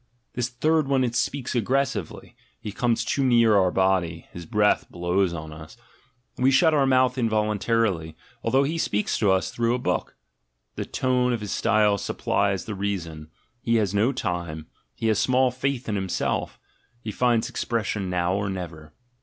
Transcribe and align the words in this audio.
This 0.33 0.49
third 0.49 0.87
one 0.87 1.11
speaks 1.13 1.53
aggressively, 1.53 2.35
he 2.59 2.71
comes 2.71 3.05
too 3.05 3.23
near 3.23 3.55
our 3.55 3.69
body, 3.69 4.27
his 4.33 4.47
breath 4.47 4.89
blows 4.89 5.31
on 5.31 5.53
us— 5.53 5.77
we 6.39 6.49
shut 6.49 6.73
our 6.73 6.87
mouth 6.87 7.19
involuntarily, 7.19 8.15
although 8.41 8.63
he 8.63 8.79
speaks 8.79 9.19
to 9.19 9.29
us 9.31 9.51
through 9.51 9.75
a 9.75 9.77
book: 9.77 10.15
the 10.73 10.85
tone 10.85 11.33
of 11.33 11.41
his 11.41 11.51
style 11.51 11.99
supplies 11.99 12.65
the 12.65 12.73
reason— 12.73 13.29
he 13.61 13.75
has 13.75 13.93
no 13.93 14.11
time, 14.11 14.65
he 14.95 15.05
has 15.05 15.19
small 15.19 15.51
faith 15.51 15.87
in 15.87 15.93
himself, 15.93 16.59
he 16.99 17.11
finds 17.11 17.47
expression 17.47 18.09
now 18.09 18.33
or 18.33 18.49
never. 18.49 18.95